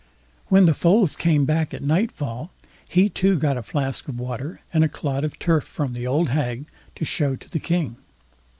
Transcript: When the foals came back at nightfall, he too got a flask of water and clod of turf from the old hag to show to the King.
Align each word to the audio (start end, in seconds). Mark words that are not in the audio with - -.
When 0.47 0.65
the 0.65 0.73
foals 0.73 1.15
came 1.15 1.45
back 1.45 1.75
at 1.75 1.83
nightfall, 1.83 2.49
he 2.89 3.07
too 3.07 3.37
got 3.37 3.55
a 3.55 3.61
flask 3.61 4.07
of 4.07 4.19
water 4.19 4.61
and 4.73 4.91
clod 4.91 5.23
of 5.23 5.37
turf 5.37 5.63
from 5.63 5.93
the 5.93 6.07
old 6.07 6.29
hag 6.29 6.65
to 6.95 7.05
show 7.05 7.35
to 7.35 7.47
the 7.47 7.59
King. 7.59 7.97